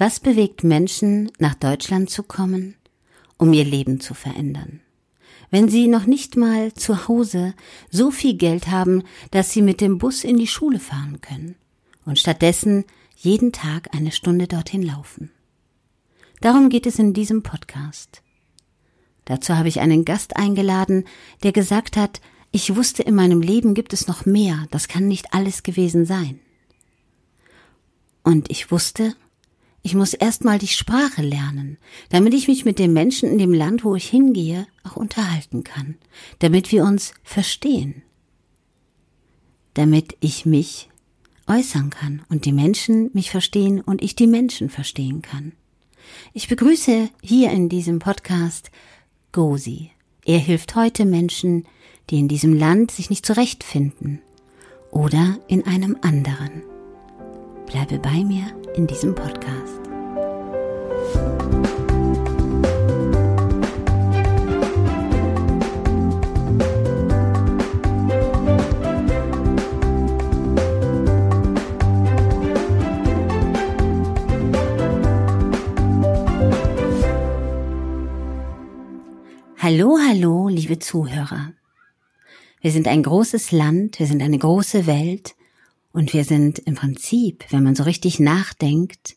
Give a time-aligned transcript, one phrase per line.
[0.00, 2.74] Was bewegt Menschen, nach Deutschland zu kommen,
[3.36, 4.80] um ihr Leben zu verändern?
[5.50, 7.52] Wenn sie noch nicht mal zu Hause
[7.90, 11.54] so viel Geld haben, dass sie mit dem Bus in die Schule fahren können
[12.06, 15.32] und stattdessen jeden Tag eine Stunde dorthin laufen.
[16.40, 18.22] Darum geht es in diesem Podcast.
[19.26, 21.04] Dazu habe ich einen Gast eingeladen,
[21.42, 22.22] der gesagt hat,
[22.52, 26.40] ich wusste in meinem Leben gibt es noch mehr, das kann nicht alles gewesen sein.
[28.22, 29.14] Und ich wusste,
[29.82, 31.78] ich muss erstmal die Sprache lernen,
[32.10, 35.96] damit ich mich mit den Menschen in dem Land, wo ich hingehe, auch unterhalten kann,
[36.40, 38.02] damit wir uns verstehen,
[39.74, 40.90] damit ich mich
[41.46, 45.52] äußern kann und die Menschen mich verstehen und ich die Menschen verstehen kann.
[46.32, 48.70] Ich begrüße hier in diesem Podcast
[49.32, 49.90] Gosi.
[50.24, 51.66] Er hilft heute Menschen,
[52.10, 54.20] die in diesem Land sich nicht zurechtfinden
[54.90, 56.69] oder in einem anderen.
[57.70, 59.78] Bleibe bei mir in diesem Podcast.
[79.58, 81.52] Hallo, hallo, liebe Zuhörer.
[82.60, 85.36] Wir sind ein großes Land, wir sind eine große Welt
[85.92, 89.16] und wir sind im Prinzip, wenn man so richtig nachdenkt,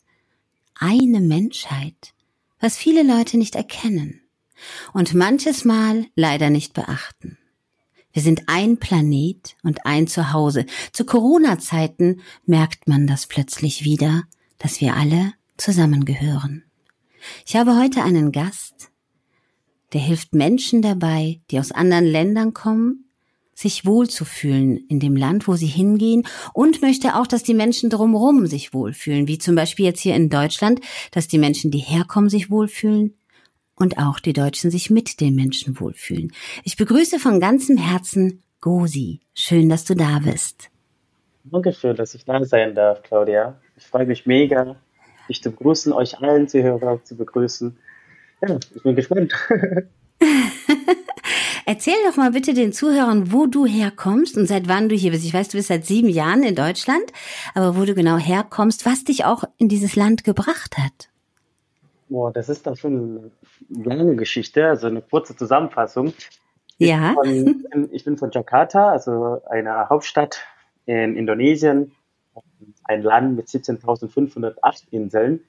[0.76, 2.14] eine Menschheit,
[2.60, 4.22] was viele Leute nicht erkennen
[4.94, 7.38] und manches Mal leider nicht beachten.
[8.12, 10.66] Wir sind ein Planet und ein Zuhause.
[10.92, 14.24] Zu Corona-Zeiten merkt man das plötzlich wieder,
[14.60, 16.64] dass wir alle zusammengehören.
[17.46, 18.92] Ich habe heute einen Gast,
[19.94, 23.03] der hilft Menschen dabei, die aus anderen Ländern kommen,
[23.56, 26.24] sich wohlzufühlen in dem Land, wo sie hingehen
[26.54, 30.30] und möchte auch, dass die Menschen drumherum sich wohlfühlen, wie zum Beispiel jetzt hier in
[30.30, 33.16] Deutschland, dass die Menschen, die herkommen, sich wohlfühlen
[33.76, 36.32] und auch die Deutschen sich mit den Menschen wohlfühlen.
[36.64, 39.20] Ich begrüße von ganzem Herzen Gosi.
[39.34, 40.70] Schön, dass du da bist.
[41.44, 43.60] Dankeschön, dass ich da sein darf, Claudia.
[43.76, 44.78] Ich freue mich mega,
[45.28, 47.78] dich zu begrüßen, euch allen Zuhörer zu begrüßen.
[48.42, 49.34] Ja, ich bin gespannt.
[51.74, 55.26] Erzähl doch mal bitte den Zuhörern, wo du herkommst und seit wann du hier bist.
[55.26, 57.12] Ich weiß, du bist seit sieben Jahren in Deutschland,
[57.56, 61.10] aber wo du genau herkommst, was dich auch in dieses Land gebracht hat.
[62.10, 63.32] Boah, das ist doch schon
[63.76, 66.14] eine lange Geschichte, also eine kurze Zusammenfassung.
[66.78, 67.16] Ich ja.
[67.24, 70.42] Bin von, ich bin von Jakarta, also einer Hauptstadt
[70.86, 71.94] in Indonesien,
[72.84, 75.40] ein Land mit 17.508 Inseln.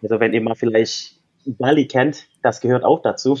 [0.00, 3.36] Also wenn ihr mal vielleicht Bali kennt, das gehört auch dazu.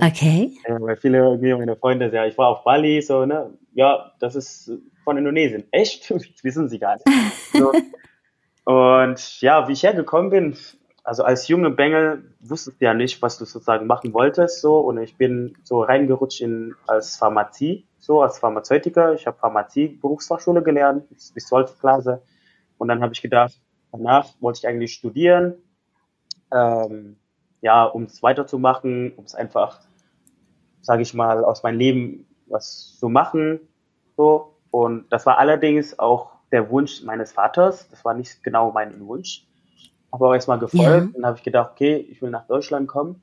[0.00, 0.52] Okay.
[0.68, 3.54] Ja, weil viele meine Freunde sagen, ich war auf Bali, so, ne?
[3.72, 4.70] Ja, das ist
[5.04, 5.64] von Indonesien.
[5.70, 6.10] Echt?
[6.42, 7.06] Wissen sie gar nicht.
[7.52, 7.72] So.
[8.64, 10.56] Und ja, wie ich hergekommen bin,
[11.04, 14.80] also als junge Bengel wusstest du ja nicht, was du sozusagen machen wolltest, so.
[14.80, 19.14] Und ich bin so reingerutscht in, als Pharmazie, so, als Pharmazeutiker.
[19.14, 21.78] Ich habe Pharmazie, Berufsfachschule gelernt, bis, bis 12.
[21.78, 22.22] Klasse.
[22.76, 23.54] Und dann habe ich gedacht,
[23.92, 25.54] danach wollte ich eigentlich studieren,
[26.52, 27.16] ähm,
[27.66, 29.80] ja, um es weiterzumachen, um es einfach,
[30.82, 33.58] sage ich mal, aus meinem Leben was zu machen.
[34.16, 34.54] So.
[34.70, 37.88] Und das war allerdings auch der Wunsch meines Vaters.
[37.88, 39.48] Das war nicht genau mein Wunsch.
[40.12, 41.18] Aber erstmal gefolgt ja.
[41.18, 43.20] und habe ich gedacht, okay, ich will nach Deutschland kommen,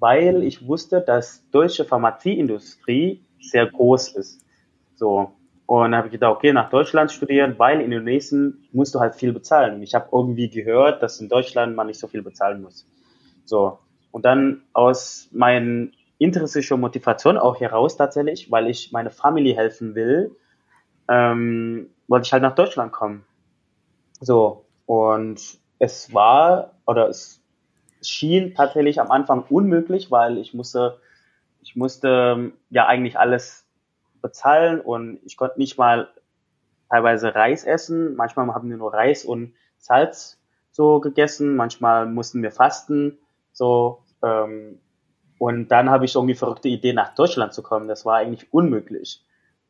[0.00, 4.44] weil ich wusste, dass deutsche Pharmazieindustrie sehr groß ist.
[4.96, 5.30] So.
[5.66, 9.14] Und dann habe ich gedacht, okay, nach Deutschland studieren, weil in Indonesien musst du halt
[9.14, 9.76] viel bezahlen.
[9.76, 12.88] Und ich habe irgendwie gehört, dass in Deutschland man nicht so viel bezahlen muss.
[13.44, 13.78] So.
[14.14, 20.36] Und dann aus meinen intrinsischer Motivation auch heraus tatsächlich, weil ich meine Familie helfen will,
[21.08, 23.24] ähm, wollte ich halt nach Deutschland kommen.
[24.20, 24.66] So.
[24.86, 27.42] Und es war, oder es
[28.02, 31.00] schien tatsächlich am Anfang unmöglich, weil ich musste,
[31.60, 33.66] ich musste ja eigentlich alles
[34.22, 36.08] bezahlen und ich konnte nicht mal
[36.88, 38.14] teilweise Reis essen.
[38.14, 41.56] Manchmal haben wir nur Reis und Salz so gegessen.
[41.56, 43.18] Manchmal mussten wir fasten.
[43.52, 44.78] So ähm,
[45.38, 47.88] und dann habe ich irgendwie verrückte Idee nach Deutschland zu kommen.
[47.88, 49.22] Das war eigentlich unmöglich.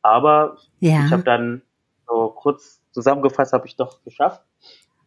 [0.02, 1.06] Aber ja.
[1.06, 1.62] ich habe dann
[2.06, 4.42] so kurz zusammengefasst, habe ich doch geschafft.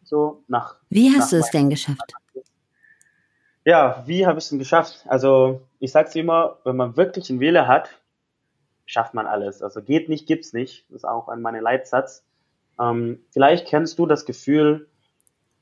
[0.02, 0.76] So nach.
[0.90, 2.12] Wie hast nach du es denn geschafft?
[3.64, 5.04] Ja, wie habe ich es denn geschafft?
[5.06, 7.90] Also ich sag's immer, wenn man wirklich einen Wähler hat,
[8.86, 9.62] schafft man alles.
[9.62, 10.86] Also geht nicht, gibt's nicht.
[10.88, 12.24] Das ist auch an meinem Leitsatz.
[12.80, 14.88] Ähm, vielleicht kennst du das Gefühl,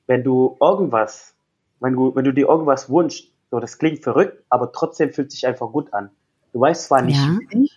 [0.07, 1.37] wenn du irgendwas,
[1.81, 5.47] wenn du, wenn du dir irgendwas wünschst, so das klingt verrückt, aber trotzdem fühlt sich
[5.47, 6.11] einfach gut an.
[6.53, 7.39] Du weißt zwar nicht ja.
[7.51, 7.71] wie,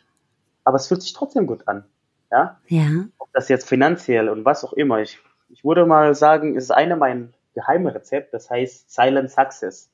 [0.63, 1.85] aber es fühlt sich trotzdem gut an.
[2.31, 2.59] Ja?
[2.67, 3.05] Ja.
[3.17, 5.01] Ob das jetzt finanziell und was auch immer.
[5.01, 5.19] Ich,
[5.49, 9.89] ich würde mal sagen, es ist eine meiner geheime Rezept, das heißt Silent Success.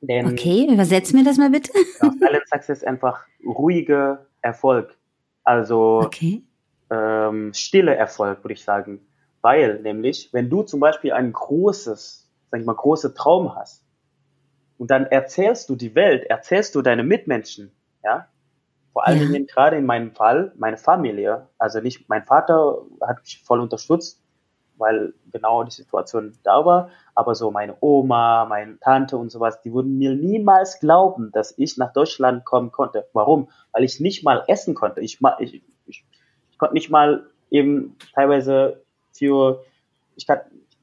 [0.00, 1.72] Denn, okay, übersetz mir das mal bitte.
[2.02, 4.96] Ja, Silent Success ist einfach ruhiger Erfolg.
[5.44, 6.42] Also okay.
[6.90, 9.00] ähm, stille Erfolg, würde ich sagen.
[9.40, 13.82] Weil nämlich, wenn du zum Beispiel ein großes, sag ich mal, große Traum hast
[14.82, 17.70] und dann erzählst du die Welt, erzählst du deine Mitmenschen,
[18.02, 18.26] ja,
[18.92, 19.26] vor allen ja.
[19.26, 24.20] Dingen gerade in meinem Fall, meine Familie, also nicht, mein Vater hat mich voll unterstützt,
[24.78, 29.72] weil genau die Situation da war, aber so meine Oma, meine Tante und sowas, die
[29.72, 33.06] würden mir niemals glauben, dass ich nach Deutschland kommen konnte.
[33.12, 33.50] Warum?
[33.70, 35.00] Weil ich nicht mal essen konnte.
[35.00, 36.04] Ich, ich, ich,
[36.50, 38.82] ich konnte nicht mal eben teilweise
[39.12, 39.62] für,
[40.16, 40.40] ich, kann,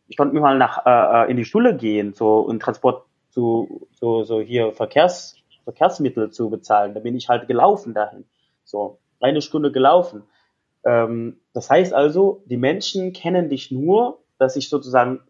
[0.08, 3.88] ich konnte nicht mal nach, äh, äh in die Schule gehen, so und Transport zu,
[3.92, 6.94] so, so hier Verkehrs, Verkehrsmittel zu bezahlen.
[6.94, 8.26] Da bin ich halt gelaufen dahin.
[8.64, 10.24] So, eine Stunde gelaufen.
[10.84, 15.22] Ähm, das heißt also, die Menschen kennen dich nur, dass ich sozusagen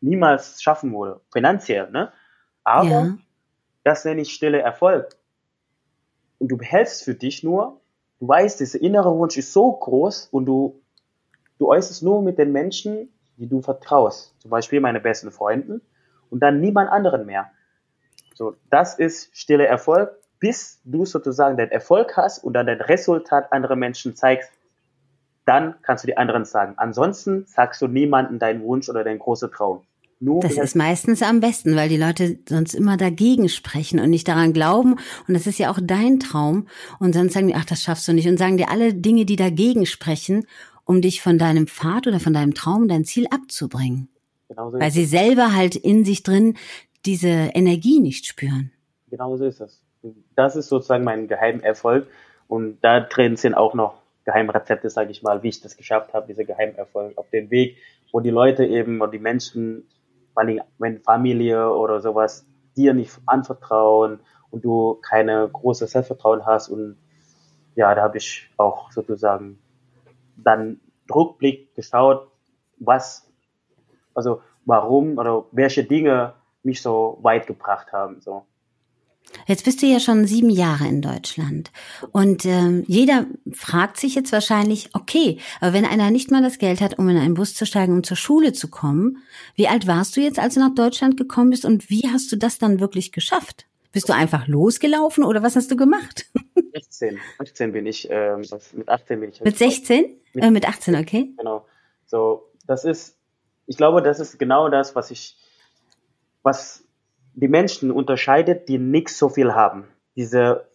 [0.00, 2.12] niemals schaffen würde, finanziell, ne?
[2.64, 3.18] Aber ja.
[3.84, 5.16] das nenne ich stille Erfolg.
[6.38, 7.80] Und du behältst für dich nur,
[8.18, 10.82] du weißt, dieser innere Wunsch ist so groß und du
[11.62, 14.34] Du äußerst nur mit den Menschen, die du vertraust.
[14.40, 15.80] Zum Beispiel meine besten Freunden
[16.32, 17.50] und dann niemand anderen mehr.
[18.34, 23.52] So, das ist stille Erfolg, bis du sozusagen den Erfolg hast und dann den Resultat
[23.52, 24.50] anderer Menschen zeigst.
[25.44, 26.74] Dann kannst du die anderen sagen.
[26.78, 29.82] Ansonsten sagst du niemanden deinen Wunsch oder deinen großen Traum.
[30.18, 34.28] Nur das ist meistens am besten, weil die Leute sonst immer dagegen sprechen und nicht
[34.28, 34.92] daran glauben.
[35.26, 36.68] Und das ist ja auch dein Traum.
[37.00, 38.28] Und sonst sagen die, ach, das schaffst du nicht.
[38.28, 40.46] Und sagen dir alle Dinge, die dagegen sprechen
[40.84, 44.08] um dich von deinem Pfad oder von deinem Traum, dein Ziel abzubringen.
[44.52, 46.58] Genau so Weil sie selber halt in sich drin
[47.06, 48.70] diese Energie nicht spüren.
[49.10, 49.82] Genau so ist es.
[50.36, 52.06] Das ist sozusagen mein Geheimerfolg.
[52.48, 53.94] Und da drin sind auch noch
[54.24, 57.78] Geheimrezepte, sage ich mal, wie ich das geschafft habe, diese Geheimerfolg auf dem Weg,
[58.12, 59.88] wo die Leute eben und die Menschen,
[60.34, 62.44] vor allem wenn Familie oder sowas,
[62.76, 64.20] dir nicht anvertrauen
[64.50, 66.98] und du keine große Selbstvertrauen hast und
[67.74, 69.58] ja, da habe ich auch sozusagen
[70.36, 70.78] dann
[71.12, 72.28] Rückblick geschaut,
[72.78, 73.31] was,
[74.14, 78.20] also warum oder welche Dinge mich so weit gebracht haben.
[78.20, 78.44] So.
[79.46, 81.70] Jetzt bist du ja schon sieben Jahre in Deutschland
[82.12, 86.80] und ähm, jeder fragt sich jetzt wahrscheinlich, okay, aber wenn einer nicht mal das Geld
[86.80, 89.18] hat, um in einen Bus zu steigen, um zur Schule zu kommen,
[89.54, 92.36] wie alt warst du jetzt, als du nach Deutschland gekommen bist und wie hast du
[92.36, 93.66] das dann wirklich geschafft?
[93.92, 96.26] Bist du einfach losgelaufen oder was hast du gemacht?
[96.72, 98.42] 16, 18 bin ich, ähm,
[98.72, 99.40] mit 18 bin ich.
[99.42, 100.16] Mit 16?
[100.32, 101.32] Mit, äh, mit 18, okay.
[101.36, 101.66] Genau.
[102.06, 103.18] So, das ist,
[103.66, 105.36] ich glaube, das ist genau das, was ich,
[106.42, 106.84] was
[107.34, 109.88] die Menschen unterscheidet, die nicht so viel haben.
[110.16, 110.68] Diese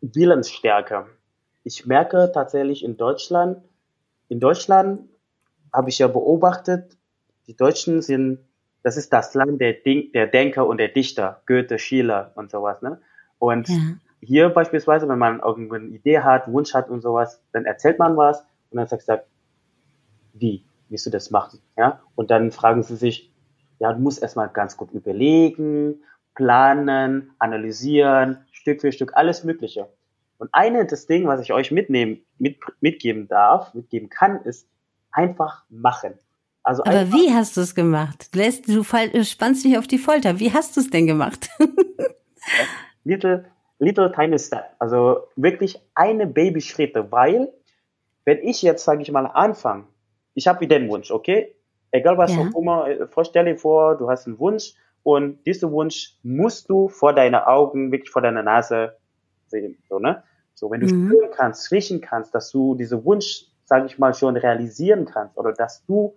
[0.00, 1.06] Willensstärke.
[1.64, 3.62] Ich merke tatsächlich in Deutschland,
[4.28, 5.08] in Deutschland
[5.72, 6.96] habe ich ja beobachtet,
[7.46, 8.40] die Deutschen sind
[8.86, 12.82] das ist das Land der, Ding, der Denker und der Dichter, Goethe, Schiller und sowas.
[12.82, 13.00] Ne?
[13.40, 13.76] Und ja.
[14.20, 18.16] hier beispielsweise, wenn man irgendwo eine Idee hat, Wunsch hat und sowas, dann erzählt man
[18.16, 19.24] was und dann sagt er,
[20.34, 21.60] wie willst du das machen?
[21.76, 22.00] Ja?
[22.14, 23.32] Und dann fragen sie sich,
[23.78, 26.02] ja, du musst erstmal ganz gut überlegen,
[26.34, 29.88] planen, analysieren, Stück für Stück, alles Mögliche.
[30.38, 34.68] Und eine das Ding, was ich euch mitnehmen, mit, mitgeben darf, mitgeben kann, ist
[35.10, 36.14] einfach machen.
[36.62, 38.34] Also Aber wie hast du es gemacht?
[38.34, 40.40] Du, lässt, du spannst mich auf die Folter.
[40.40, 41.48] Wie hast du es denn gemacht?
[43.04, 43.44] little,
[43.78, 44.74] little tiny step.
[44.78, 47.52] Also wirklich eine Babyschritte, weil
[48.24, 49.84] wenn ich jetzt, sage ich mal, anfange,
[50.36, 51.56] ich habe wieder einen Wunsch, okay?
[51.90, 52.42] Egal was ja.
[52.42, 56.88] auch immer, äh, vorstelle dir vor, du hast einen Wunsch und diesen Wunsch musst du
[56.88, 58.96] vor deine Augen, wirklich vor deiner Nase
[59.48, 60.22] sehen, so, ne?
[60.54, 61.08] So, wenn du mhm.
[61.08, 65.52] spüren kannst, riechen kannst, dass du diesen Wunsch, sage ich mal, schon realisieren kannst oder
[65.52, 66.14] dass du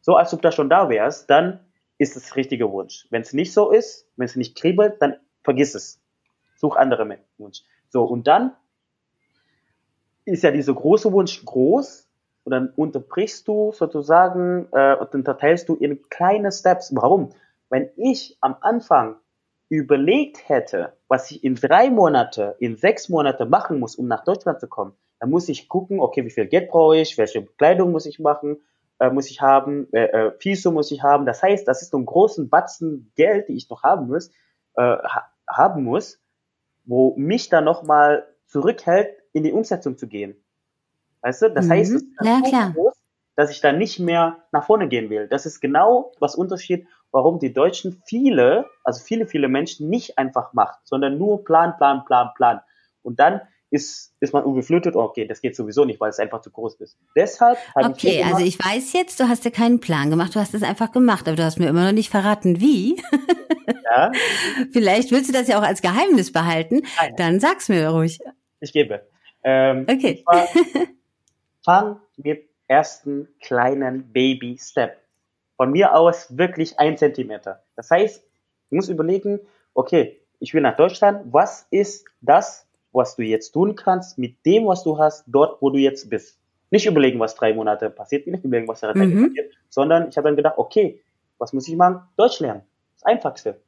[0.00, 1.60] so als ob du schon da wärst, dann
[1.98, 3.06] ist es richtige Wunsch.
[3.10, 6.00] Wenn es nicht so ist, wenn es nicht kribbelt, dann vergiss es.
[6.56, 7.62] Such andere Wunsch.
[7.88, 8.52] So, und dann
[10.24, 12.07] ist ja dieser große Wunsch groß
[12.48, 16.96] und dann unterbrichst du sozusagen äh, und unterteilst du in kleine Steps.
[16.96, 17.28] Warum?
[17.68, 19.16] Wenn ich am Anfang
[19.68, 24.60] überlegt hätte, was ich in drei Monate, in sechs Monate machen muss, um nach Deutschland
[24.60, 28.06] zu kommen, dann muss ich gucken, okay, wie viel Geld brauche ich, welche Kleidung muss
[28.06, 28.62] ich machen,
[28.98, 31.26] äh, muss ich haben, äh, äh, FISO muss ich haben.
[31.26, 34.30] Das heißt, das ist so ein großen Batzen Geld, die ich noch haben muss,
[34.74, 36.18] äh, ha haben muss,
[36.86, 40.42] wo mich dann nochmal zurückhält, in die Umsetzung zu gehen.
[41.22, 41.50] Weißt du?
[41.50, 41.70] Das mhm.
[41.70, 42.72] heißt, es ist ja, so klar.
[42.72, 42.94] groß,
[43.36, 45.28] dass ich dann nicht mehr nach vorne gehen will.
[45.28, 50.52] Das ist genau was Unterschied, warum die Deutschen viele, also viele, viele Menschen nicht einfach
[50.52, 52.60] macht, sondern nur Plan, Plan, Plan, Plan.
[53.02, 56.50] Und dann ist, ist man überflutet, okay, das geht sowieso nicht, weil es einfach zu
[56.50, 56.96] groß ist.
[57.14, 58.20] Deshalb habe okay, ich.
[58.20, 60.90] Okay, also ich weiß jetzt, du hast dir keinen Plan gemacht, du hast es einfach
[60.90, 63.00] gemacht, aber du hast mir immer noch nicht verraten, wie.
[63.84, 64.10] Ja.
[64.72, 66.82] Vielleicht willst du das ja auch als Geheimnis behalten.
[66.98, 67.14] Nein.
[67.16, 68.18] Dann sag's mir ruhig.
[68.60, 69.06] Ich gebe.
[69.44, 70.24] Ähm, okay.
[71.68, 75.02] fang mit ersten kleinen Baby Step.
[75.58, 77.62] Von mir aus wirklich ein Zentimeter.
[77.76, 78.24] Das heißt,
[78.70, 79.40] du musst überlegen,
[79.74, 81.30] okay, ich will nach Deutschland.
[81.30, 85.68] Was ist das, was du jetzt tun kannst mit dem, was du hast, dort, wo
[85.68, 86.38] du jetzt bist?
[86.70, 89.26] Nicht überlegen, was drei Monate passiert, nicht überlegen, was drei Monate mhm.
[89.26, 91.02] passiert, sondern ich habe dann gedacht, okay,
[91.36, 92.00] was muss ich machen?
[92.16, 92.62] Deutsch lernen.
[92.94, 93.60] Das Einfachste.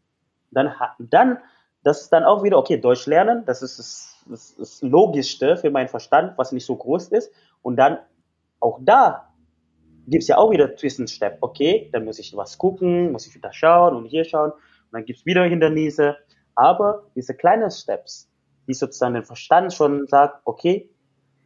[0.53, 1.37] Dann, dann,
[1.83, 5.71] das ist dann auch wieder, okay, Deutsch lernen, das ist das, das, das Logischste für
[5.71, 7.31] meinen Verstand, was nicht so groß ist.
[7.63, 7.99] Und dann
[8.61, 9.31] auch da
[10.07, 11.39] gibt es ja auch wieder Zwischenstep.
[11.41, 14.51] Okay, dann muss ich was gucken, muss ich wieder schauen und hier schauen.
[14.51, 16.17] Und dann gibt es wieder Hindernisse.
[16.55, 18.29] Aber diese kleinen Steps,
[18.67, 20.91] die sozusagen den Verstand schon sagt, okay,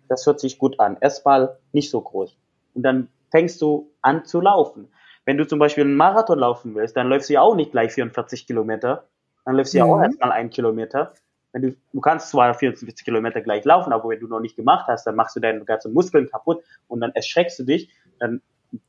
[0.08, 0.96] das hört sich gut an.
[1.00, 2.36] Erstmal nicht so groß.
[2.74, 4.88] Und dann fängst du an zu laufen.
[5.24, 7.92] Wenn du zum Beispiel einen Marathon laufen willst, dann läufst du ja auch nicht gleich
[7.92, 9.08] 44 Kilometer.
[9.44, 9.86] Dann läufst du mhm.
[9.86, 10.04] ja auch mhm.
[10.04, 11.14] erstmal einen Kilometer.
[11.54, 14.86] Wenn du, du kannst zwar 44 Kilometer gleich laufen, aber wenn du noch nicht gemacht
[14.88, 18.42] hast, dann machst du deine ganzen Muskeln kaputt und dann erschreckst du dich, dann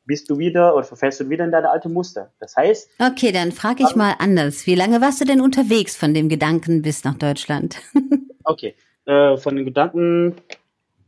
[0.06, 2.32] bist du wieder oder verfällst du wieder in deine alte Muster.
[2.40, 2.90] Das heißt.
[2.98, 4.66] Okay, dann frage ich mal anders.
[4.66, 7.78] Wie lange warst du denn unterwegs von dem Gedanken bis nach Deutschland?
[8.44, 8.74] okay,
[9.06, 10.38] äh, von den Gedanken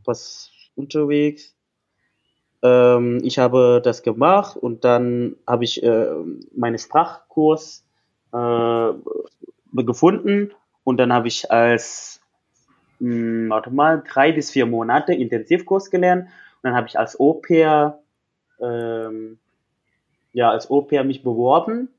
[0.05, 1.55] was unterwegs.
[2.61, 6.05] Ähm, ich habe das gemacht und dann habe ich äh,
[6.55, 7.83] meinen Sprachkurs
[8.31, 8.93] äh,
[9.73, 10.51] gefunden
[10.87, 12.21] und dann habe ich als
[12.99, 17.19] mh, hm, warte mal drei bis vier Monate Intensivkurs gelernt und dann habe ich als
[17.19, 17.99] Au-pair
[18.61, 19.37] ähm,
[20.31, 21.89] ja als Au-pair mich beworben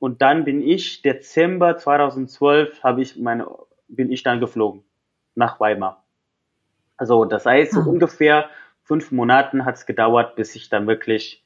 [0.00, 3.48] und dann bin ich Dezember 2012 habe ich meine
[3.88, 4.84] bin ich dann geflogen
[5.34, 6.04] nach Weimar.
[6.98, 7.86] Also das heißt so ah.
[7.86, 8.50] ungefähr
[8.82, 11.42] fünf Monaten hat es gedauert, bis ich dann wirklich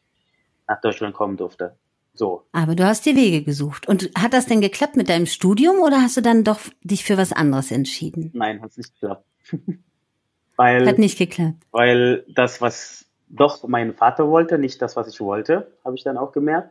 [0.67, 1.77] nach Deutschland kommen durfte.
[2.15, 2.47] So.
[2.53, 3.89] Aber du hast dir Wege gesucht.
[3.89, 7.19] Und hat das denn geklappt mit deinem Studium oder hast du dann doch dich für
[7.19, 8.31] was anderes entschieden?
[8.35, 9.25] Nein, hat nicht geklappt.
[10.57, 11.59] weil, hat nicht geklappt.
[11.73, 16.17] Weil das, was doch mein Vater wollte, nicht das, was ich wollte, habe ich dann
[16.17, 16.71] auch gemerkt.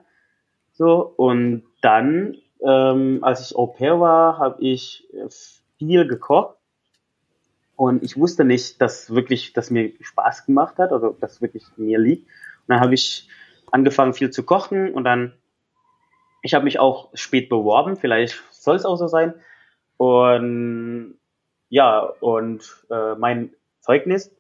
[0.71, 5.07] So, und dann, ähm, als ich Au pair war, habe ich
[5.77, 6.57] viel gekocht
[7.75, 11.99] und ich wusste nicht, dass wirklich, dass mir Spaß gemacht hat oder dass wirklich mir
[11.99, 12.23] liegt.
[12.23, 13.27] Und dann habe ich
[13.73, 15.33] angefangen viel zu kochen und dann,
[16.43, 19.33] ich habe mich auch spät beworben, vielleicht soll es auch so sein.
[19.97, 21.17] Und
[21.69, 24.31] ja, und äh, mein Zeugnis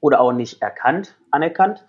[0.00, 1.84] wurde auch nicht erkannt, anerkannt.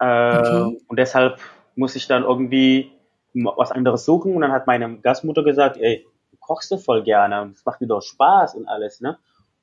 [0.00, 0.80] Äh, okay.
[0.88, 1.38] Und deshalb
[1.76, 2.90] muss ich dann irgendwie
[3.34, 4.34] was anderes suchen.
[4.34, 7.88] Und dann hat meine Gastmutter gesagt, ey, du kochst du voll gerne, es macht dir
[7.88, 9.18] doch Spaß und alles, ne?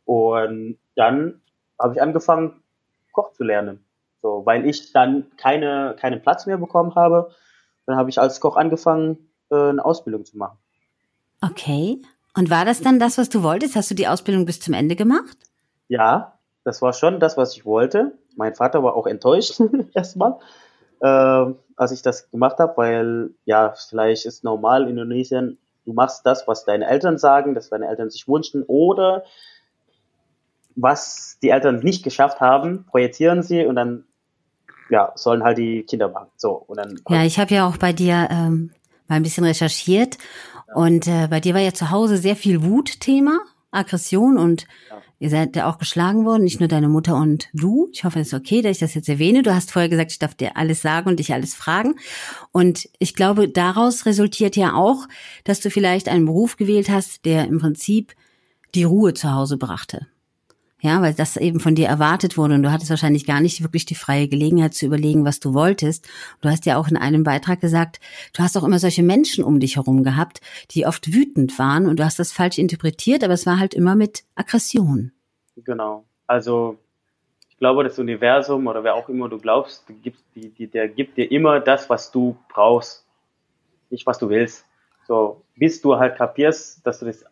[0.06, 1.42] Und dann
[1.80, 2.62] habe ich angefangen,
[3.12, 3.84] Koch zu lernen.
[4.22, 7.32] So, weil ich dann keine, keinen Platz mehr bekommen habe,
[7.86, 10.58] dann habe ich als Koch angefangen, äh, eine Ausbildung zu machen.
[11.42, 12.02] Okay.
[12.36, 13.76] Und war das dann das, was du wolltest?
[13.76, 15.38] Hast du die Ausbildung bis zum Ende gemacht?
[15.88, 18.14] Ja, das war schon das, was ich wollte.
[18.36, 19.60] Mein Vater war auch enttäuscht
[19.94, 20.38] erstmal,
[21.02, 26.26] äh, als ich das gemacht habe, weil ja, vielleicht ist normal in Indonesien, du machst
[26.26, 29.24] das, was deine Eltern sagen, dass deine Eltern sich wünschen, oder
[30.76, 34.06] was die Eltern nicht geschafft haben, projizieren sie und dann
[34.90, 36.28] ja, sollen halt die Kinder machen.
[36.36, 37.00] So und dann.
[37.10, 38.72] Ja, ich habe ja auch bei dir ähm,
[39.08, 40.18] mal ein bisschen recherchiert
[40.74, 43.40] und äh, bei dir war ja zu Hause sehr viel Wut-Thema,
[43.72, 45.02] Aggression und ja.
[45.20, 47.90] ihr seid ja auch geschlagen worden, nicht nur deine Mutter und du.
[47.92, 49.44] Ich hoffe, es ist okay, dass ich das jetzt erwähne.
[49.44, 51.96] Du hast vorher gesagt, ich darf dir alles sagen und dich alles fragen.
[52.52, 55.08] Und ich glaube, daraus resultiert ja auch,
[55.44, 58.16] dass du vielleicht einen Beruf gewählt hast, der im Prinzip
[58.76, 60.08] die Ruhe zu Hause brachte.
[60.82, 63.86] Ja, weil das eben von dir erwartet wurde und du hattest wahrscheinlich gar nicht wirklich
[63.86, 66.08] die freie Gelegenheit zu überlegen, was du wolltest.
[66.40, 68.00] Du hast ja auch in einem Beitrag gesagt,
[68.34, 70.40] du hast auch immer solche Menschen um dich herum gehabt,
[70.72, 73.96] die oft wütend waren und du hast das falsch interpretiert, aber es war halt immer
[73.96, 75.12] mit Aggression.
[75.58, 76.06] Genau.
[76.28, 76.78] Also
[77.50, 81.90] ich glaube, das Universum oder wer auch immer du glaubst, der gibt dir immer das,
[81.90, 83.06] was du brauchst,
[83.90, 84.66] nicht was du willst.
[85.06, 87.26] So, bis du halt kapierst, dass du das,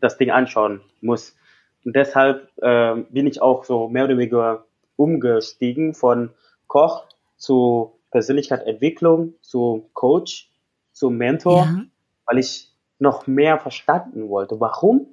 [0.00, 1.38] das Ding anschauen musst.
[1.84, 4.64] Und deshalb äh, bin ich auch so mehr oder weniger
[4.96, 6.30] umgestiegen von
[6.66, 7.04] Koch
[7.36, 10.50] zu Persönlichkeitsentwicklung, zu Coach,
[10.92, 11.82] zu Mentor, ja.
[12.26, 14.60] weil ich noch mehr verstanden wollte.
[14.60, 15.06] Warum?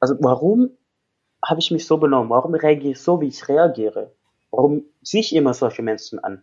[0.00, 0.70] Also warum
[1.44, 2.30] habe ich mich so benommen?
[2.30, 4.12] Warum reagiere ich so, wie ich reagiere?
[4.50, 6.42] Warum ziehe ich immer solche Menschen an?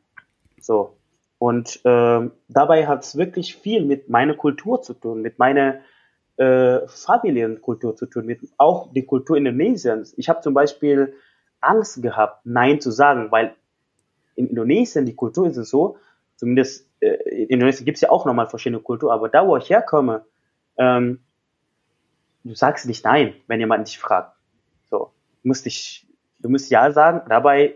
[0.59, 0.97] So.
[1.37, 5.79] Und äh, dabei hat es wirklich viel mit meiner Kultur zu tun, mit meiner
[6.37, 10.13] äh, Familienkultur zu tun, mit auch die Kultur Indonesiens.
[10.17, 11.13] Ich habe zum Beispiel
[11.61, 13.55] Angst gehabt, Nein zu sagen, weil
[14.35, 15.97] in Indonesien die Kultur ist es so,
[16.35, 19.69] zumindest äh, in Indonesien gibt es ja auch nochmal verschiedene Kulturen, aber da, wo ich
[19.69, 20.25] herkomme,
[20.77, 21.19] ähm,
[22.43, 24.35] du sagst nicht Nein, wenn jemand dich fragt.
[24.89, 25.11] So,
[25.43, 26.07] musst dich,
[26.39, 27.75] du musst Ja sagen, dabei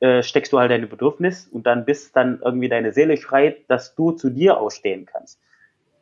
[0.00, 3.94] äh, steckst du halt deine Bedürfnis und dann bis dann irgendwie deine Seele schreit, dass
[3.94, 5.40] du zu dir ausstehen kannst.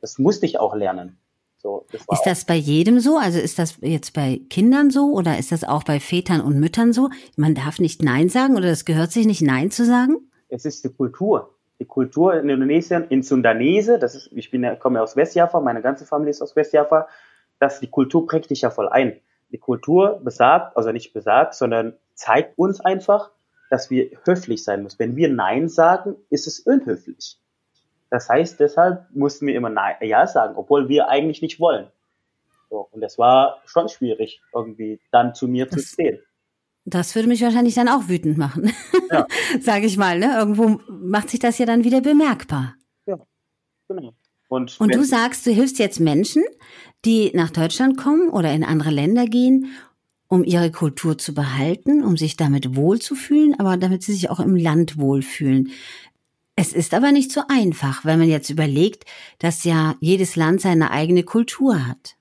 [0.01, 1.19] Das musste ich auch lernen.
[1.61, 3.19] So, das ist das bei jedem so?
[3.19, 6.93] Also ist das jetzt bei Kindern so oder ist das auch bei Vätern und Müttern
[6.93, 7.11] so?
[7.37, 10.19] Man darf nicht Nein sagen oder das gehört sich nicht Nein zu sagen?
[10.49, 11.55] Es ist die Kultur.
[11.81, 16.07] Die Kultur in Indonesien, in Sundanese, das ist, ich bin, komme aus Westjava, meine ganze
[16.07, 17.09] Familie ist aus Westjava,
[17.59, 19.21] dass die Kultur prägt dich ja voll ein.
[19.51, 23.31] Die Kultur besagt, also nicht besagt, sondern zeigt uns einfach,
[23.71, 24.99] dass wir höflich sein müssen.
[24.99, 27.39] Wenn wir Nein sagen, ist es unhöflich.
[28.11, 31.89] Das heißt, deshalb mussten wir immer Nein, Ja sagen, obwohl wir eigentlich nicht wollen.
[32.71, 36.19] So, und das war schon schwierig, irgendwie dann zu mir das, zu stehen.
[36.85, 38.73] Das würde mich wahrscheinlich dann auch wütend machen,
[39.11, 39.27] ja.
[39.61, 40.19] sage ich mal.
[40.19, 40.35] Ne?
[40.37, 42.75] Irgendwo macht sich das ja dann wieder bemerkbar.
[43.07, 43.19] Ja,
[43.89, 44.13] genau.
[44.49, 46.43] Und, und du sagst, du hilfst jetzt Menschen,
[47.05, 49.67] die nach Deutschland kommen oder in andere Länder gehen,
[50.29, 54.57] um ihre Kultur zu behalten, um sich damit wohlzufühlen, aber damit sie sich auch im
[54.57, 55.71] Land wohlfühlen.
[56.61, 59.05] Es ist aber nicht so einfach, wenn man jetzt überlegt,
[59.39, 62.17] dass ja jedes Land seine eigene Kultur hat.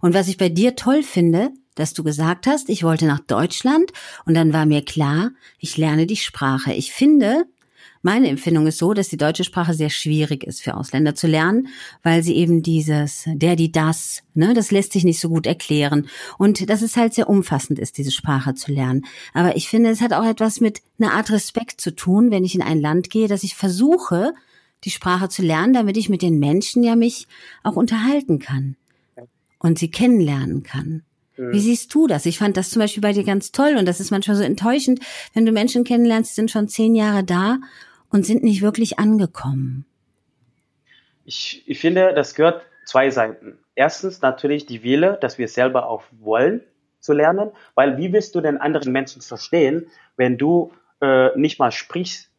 [0.00, 3.92] Und was ich bei dir toll finde, dass du gesagt hast, ich wollte nach Deutschland
[4.24, 6.72] und dann war mir klar, ich lerne die Sprache.
[6.72, 7.44] Ich finde,
[8.02, 11.68] meine Empfindung ist so, dass die deutsche Sprache sehr schwierig ist für Ausländer zu lernen,
[12.02, 16.08] weil sie eben dieses der, die, das, ne, das lässt sich nicht so gut erklären.
[16.38, 19.04] Und dass es halt sehr umfassend ist, diese Sprache zu lernen.
[19.34, 22.54] Aber ich finde, es hat auch etwas mit einer Art Respekt zu tun, wenn ich
[22.54, 24.34] in ein Land gehe, dass ich versuche,
[24.84, 27.26] die Sprache zu lernen, damit ich mit den Menschen ja mich
[27.62, 28.76] auch unterhalten kann
[29.58, 31.02] und sie kennenlernen kann.
[31.50, 32.26] Wie siehst du das?
[32.26, 35.00] Ich fand das zum Beispiel bei dir ganz toll und das ist manchmal so enttäuschend,
[35.34, 37.58] wenn du Menschen kennenlernst, die sind schon zehn Jahre da
[38.12, 39.86] und sind nicht wirklich angekommen?
[41.24, 43.58] Ich, ich finde, das gehört zwei Seiten.
[43.74, 46.60] Erstens natürlich die Wille, dass wir selber auch wollen
[47.00, 51.72] zu lernen, weil wie willst du denn anderen Menschen verstehen, wenn du äh, nicht mal
[51.72, 52.30] sprichst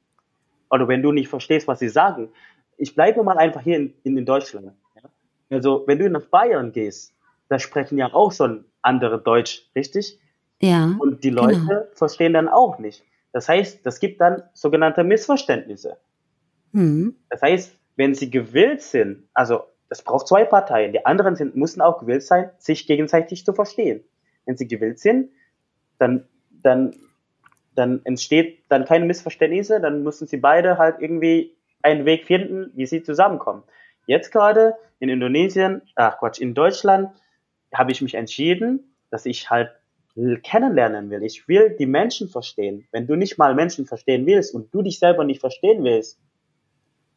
[0.69, 2.29] oder wenn du nicht verstehst, was sie sagen?
[2.77, 4.73] Ich bleibe mal einfach hier in, in Deutschland.
[4.95, 5.09] Ja?
[5.49, 7.12] Also wenn du nach Bayern gehst,
[7.53, 10.19] da sprechen ja auch schon andere Deutsch, richtig?
[10.59, 10.95] Ja.
[10.99, 11.83] Und die Leute genau.
[11.93, 13.03] verstehen dann auch nicht.
[13.31, 15.97] Das heißt, das gibt dann sogenannte Missverständnisse.
[16.71, 17.15] Mhm.
[17.29, 21.79] Das heißt, wenn sie gewillt sind, also es braucht zwei Parteien, die anderen sind, müssen
[21.79, 24.03] auch gewillt sein, sich gegenseitig zu verstehen.
[24.45, 25.29] Wenn sie gewillt sind,
[25.99, 26.95] dann, dann,
[27.75, 32.87] dann entsteht dann keine Missverständnisse, dann müssen sie beide halt irgendwie einen Weg finden, wie
[32.87, 33.61] sie zusammenkommen.
[34.07, 37.09] Jetzt gerade in Indonesien, ach Quatsch, in Deutschland
[37.73, 39.71] habe ich mich entschieden, dass ich halt
[40.43, 41.23] kennenlernen will.
[41.23, 42.87] Ich will die Menschen verstehen.
[42.91, 46.19] Wenn du nicht mal Menschen verstehen willst und du dich selber nicht verstehen willst,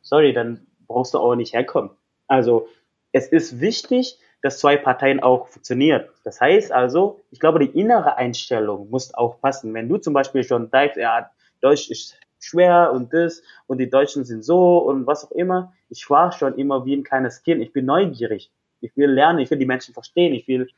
[0.01, 1.91] sorry, dann brauchst du auch nicht herkommen.
[2.27, 2.69] Also
[3.13, 6.05] es ist wichtig, dass zwei Parteien auch funktionieren.
[6.25, 9.75] Das heißt also, ich glaube, die innere Einstellung muss auch passen.
[9.75, 14.25] Wenn du zum Beispiel schon denkst, ja, Deutsch ist schwer und das und die Deutschen
[14.25, 15.73] sind so und was auch immer.
[15.89, 17.63] Ich war schon immer wie ein kleines Kind.
[17.63, 18.51] Ich bin neugierig.
[18.81, 19.39] Ich will lernen.
[19.39, 20.35] Ich will die Menschen verstehen.
[20.35, 20.69] Ich will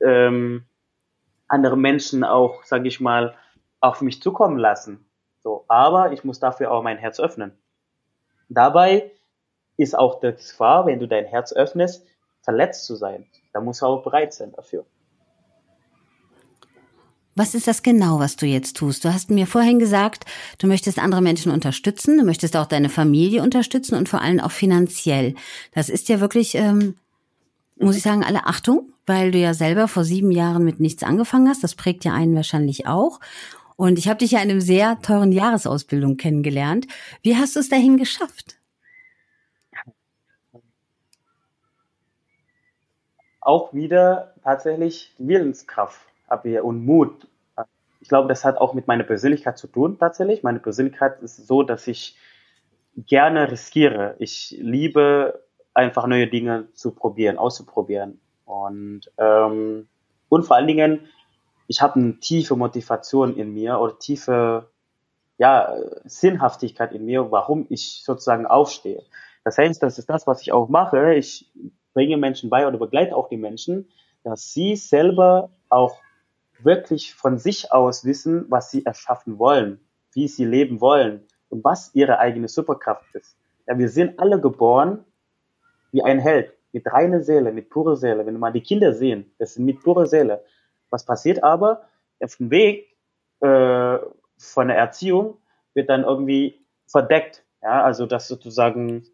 [0.00, 0.64] ähm,
[1.48, 3.34] andere Menschen auch, sage ich mal,
[3.80, 5.04] auf mich zukommen lassen.
[5.42, 7.52] So, aber ich muss dafür auch mein Herz öffnen.
[8.48, 9.12] Dabei
[9.76, 12.06] ist auch die Gefahr, wenn du dein Herz öffnest,
[12.42, 13.26] verletzt zu sein.
[13.52, 14.84] Da musst du auch bereit sein dafür.
[17.38, 19.04] Was ist das genau, was du jetzt tust?
[19.04, 20.24] Du hast mir vorhin gesagt,
[20.58, 24.50] du möchtest andere Menschen unterstützen, du möchtest auch deine Familie unterstützen und vor allem auch
[24.50, 25.34] finanziell.
[25.74, 26.96] Das ist ja wirklich, ähm,
[27.76, 31.48] muss ich sagen, alle Achtung weil du ja selber vor sieben Jahren mit nichts angefangen
[31.48, 31.64] hast.
[31.64, 33.20] Das prägt ja einen wahrscheinlich auch.
[33.76, 36.86] Und ich habe dich ja in einem sehr teuren Jahresausbildung kennengelernt.
[37.22, 38.56] Wie hast du es dahin geschafft?
[43.40, 46.00] Auch wieder tatsächlich Willenskraft
[46.62, 47.28] und Mut.
[48.00, 50.42] Ich glaube, das hat auch mit meiner Persönlichkeit zu tun tatsächlich.
[50.42, 52.16] Meine Persönlichkeit ist so, dass ich
[52.96, 54.16] gerne riskiere.
[54.18, 55.45] Ich liebe
[55.76, 58.18] einfach neue Dinge zu probieren, auszuprobieren.
[58.46, 59.88] Und, ähm,
[60.28, 61.00] und vor allen Dingen,
[61.66, 64.70] ich habe eine tiefe Motivation in mir oder tiefe
[65.38, 69.02] ja, Sinnhaftigkeit in mir, warum ich sozusagen aufstehe.
[69.44, 71.14] Das heißt, das ist das, was ich auch mache.
[71.14, 71.50] Ich
[71.92, 73.88] bringe Menschen bei oder begleite auch die Menschen,
[74.24, 75.96] dass sie selber auch
[76.58, 79.78] wirklich von sich aus wissen, was sie erschaffen wollen,
[80.14, 83.36] wie sie leben wollen und was ihre eigene Superkraft ist.
[83.66, 85.04] Ja, wir sind alle geboren
[85.92, 86.52] wie ein Held.
[86.72, 88.26] mit reiner Seele, mit purer Seele.
[88.26, 90.44] Wenn mal die Kinder sehen, das sind mit purer Seele.
[90.90, 91.88] Was passiert aber?
[92.20, 92.94] Auf dem Weg
[93.40, 93.98] äh,
[94.36, 95.38] von der Erziehung
[95.72, 97.44] wird dann irgendwie verdeckt.
[97.62, 99.06] Ja, also dass sozusagen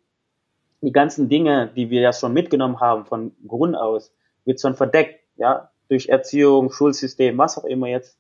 [0.81, 4.13] die ganzen Dinge, die wir ja schon mitgenommen haben von Grund aus,
[4.45, 8.19] wird schon verdeckt, ja, durch Erziehung, Schulsystem, was auch immer jetzt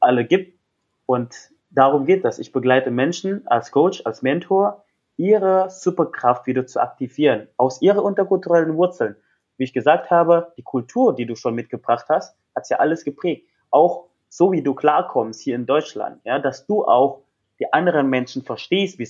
[0.00, 0.58] alle gibt.
[1.06, 1.34] Und
[1.70, 2.38] darum geht das.
[2.38, 4.85] Ich begleite Menschen als Coach, als Mentor,
[5.16, 9.16] ihre Superkraft wieder zu aktivieren, aus ihrer unterkulturellen Wurzeln.
[9.56, 13.48] Wie ich gesagt habe, die Kultur, die du schon mitgebracht hast, hat's ja alles geprägt.
[13.70, 17.22] Auch so wie du klarkommst hier in Deutschland, ja, dass du auch
[17.58, 19.08] die anderen Menschen verstehst, wie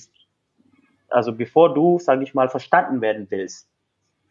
[1.09, 3.67] also bevor du, sage ich mal, verstanden werden willst.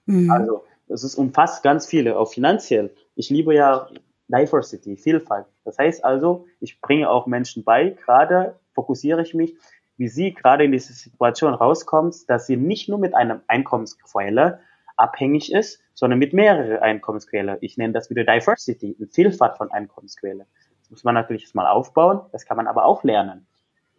[0.07, 0.31] Mhm.
[0.31, 2.95] Also es ist umfasst ganz viele, auch finanziell.
[3.15, 3.89] Ich liebe ja
[4.29, 5.47] Diversity, Vielfalt.
[5.65, 9.57] Das heißt also, ich bringe auch Menschen bei, gerade fokussiere ich mich,
[9.97, 14.61] wie sie gerade in diese Situation rauskommen, dass sie nicht nur mit einem Einkommensquelle
[14.97, 17.59] abhängig ist, sondern mit mehreren Einkommensquellen.
[17.61, 20.47] Ich nenne das wieder Diversity, eine Vielfalt von Einkommensquellen.
[20.81, 23.47] Das muss man natürlich mal aufbauen, das kann man aber auch lernen.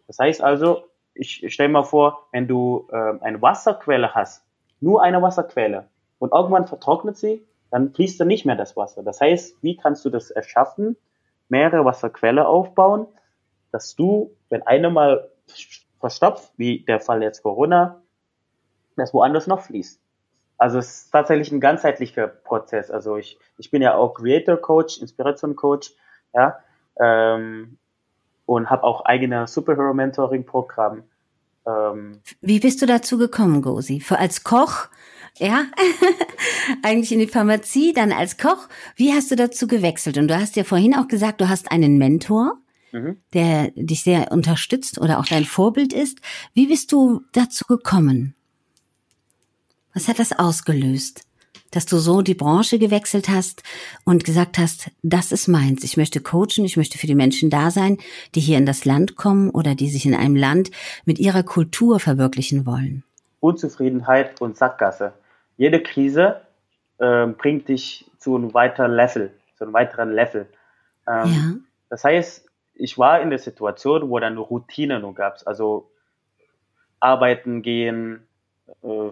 [0.06, 0.84] Das heißt also,
[1.14, 4.44] ich stelle mal vor, wenn du äh, eine Wasserquelle hast,
[4.80, 9.02] nur eine Wasserquelle, und irgendwann vertrocknet sie, dann fließt dann nicht mehr das Wasser.
[9.02, 10.96] Das heißt, wie kannst du das erschaffen,
[11.48, 13.06] mehrere Wasserquelle aufbauen,
[13.70, 15.30] dass du, wenn eine mal
[16.00, 18.00] verstopft, wie der Fall jetzt Corona,
[18.96, 20.00] das woanders noch fließt.
[20.58, 22.90] Also es ist tatsächlich ein ganzheitlicher Prozess.
[22.90, 25.92] Also ich, ich bin ja auch Creator Coach, Inspiration Coach,
[26.34, 26.58] ja,
[27.00, 27.78] ähm,
[28.44, 31.04] und habe auch eigene Superhero Mentoring Programm.
[31.66, 34.02] Ähm, Wie bist du dazu gekommen, Gosi?
[34.10, 34.88] Als Koch,
[35.36, 35.66] ja,
[36.82, 38.68] eigentlich in die Pharmazie, dann als Koch.
[38.96, 40.18] Wie hast du dazu gewechselt?
[40.18, 42.58] Und du hast ja vorhin auch gesagt, du hast einen Mentor,
[42.92, 43.18] mhm.
[43.34, 46.18] der dich sehr unterstützt oder auch dein Vorbild ist.
[46.54, 48.34] Wie bist du dazu gekommen?
[49.94, 51.22] Was hat das ausgelöst?
[51.70, 53.62] Dass du so die Branche gewechselt hast
[54.04, 55.84] und gesagt hast, das ist meins.
[55.84, 57.98] Ich möchte coachen, ich möchte für die Menschen da sein,
[58.34, 60.70] die hier in das Land kommen oder die sich in einem Land
[61.04, 63.04] mit ihrer Kultur verwirklichen wollen.
[63.40, 65.12] Unzufriedenheit und Sackgasse.
[65.56, 66.40] Jede Krise
[66.98, 70.46] äh, bringt dich zu einem weiteren Level, zu einem weiteren Level.
[71.06, 71.54] Ähm, ja.
[71.90, 72.47] Das heißt,
[72.78, 75.38] ich war in der Situation, wo dann Routine nur gab.
[75.44, 75.90] Also
[77.00, 78.26] arbeiten gehen,
[78.82, 79.10] äh,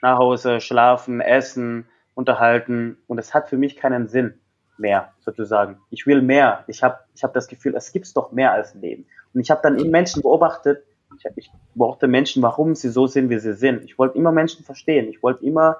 [0.00, 2.98] nach Hause, schlafen, essen, unterhalten.
[3.06, 4.40] Und es hat für mich keinen Sinn
[4.78, 5.78] mehr, sozusagen.
[5.90, 6.64] Ich will mehr.
[6.66, 9.06] Ich habe ich hab das Gefühl, es gibt doch mehr als Leben.
[9.34, 10.84] Und ich habe dann in Menschen beobachtet,
[11.16, 13.84] ich, ich beobachte Menschen, warum sie so sind, wie sie sind.
[13.84, 15.08] Ich wollte immer Menschen verstehen.
[15.08, 15.78] Ich wollte immer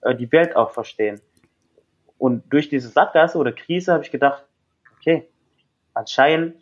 [0.00, 1.20] äh, die Welt auch verstehen.
[2.16, 4.44] Und durch diese Sackgasse oder Krise habe ich gedacht,
[4.98, 5.28] okay,
[5.98, 6.54] anscheinend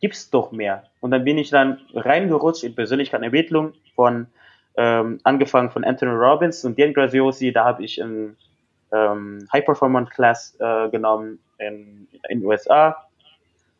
[0.00, 0.84] gibt's doch mehr.
[1.00, 4.26] Und dann bin ich dann reingerutscht in Persönlichkeitsentwicklung von
[4.76, 8.36] ähm, angefangen von Anthony Robbins und Dan Graziosi, da habe ich ein
[8.90, 13.06] ähm, High Performance Class äh, genommen in in USA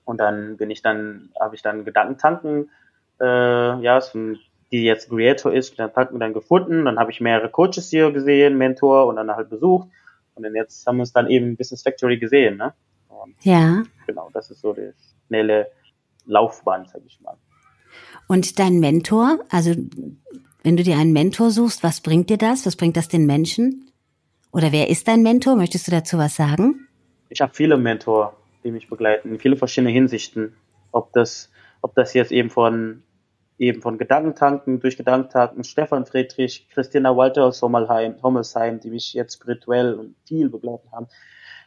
[0.05, 2.71] und dann bin ich dann habe ich dann Gedankentanken
[3.21, 4.01] äh, ja
[4.71, 6.85] die jetzt Creator ist Gedankentanken dann gefunden.
[6.85, 9.88] Dann habe ich mehrere Coaches hier gesehen Mentor und dann halt besucht.
[10.35, 12.73] Und dann jetzt haben wir uns dann eben Business Factory gesehen ne
[13.12, 14.92] und ja genau das ist so die
[15.27, 15.70] schnelle
[16.27, 17.37] Laufbahn sag ich mal
[18.29, 19.75] und dein Mentor also
[20.62, 22.66] wenn du dir einen Mentor suchst, was bringt dir das?
[22.66, 23.90] Was bringt das den Menschen?
[24.53, 25.57] Oder wer ist dein Mentor?
[25.57, 26.88] Möchtest du dazu was sagen?
[27.31, 30.55] Ich habe viele Mentor, die mich begleiten, in viele verschiedene Hinsichten.
[30.92, 33.03] Ob das, ob das jetzt eben von
[33.59, 39.35] eben von Gedankentanken durch Gedankentanken, Stefan Friedrich, Christina Walter aus Hommelheim, Hommelsheim, die mich jetzt
[39.35, 41.07] spirituell und viel begleitet haben.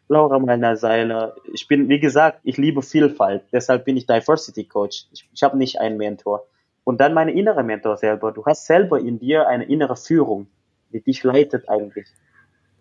[0.07, 1.35] Laura Meiner Seiler.
[1.53, 3.43] Ich bin, wie gesagt, ich liebe Vielfalt.
[3.51, 5.07] Deshalb bin ich Diversity Coach.
[5.11, 6.45] Ich, ich habe nicht einen Mentor.
[6.83, 8.31] Und dann meine innere Mentor selber.
[8.31, 10.47] Du hast selber in dir eine innere Führung,
[10.91, 12.07] die dich leitet eigentlich,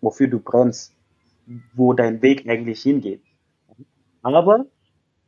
[0.01, 0.93] wofür du brennst,
[1.73, 3.23] wo dein Weg eigentlich hingeht.
[4.21, 4.65] Aber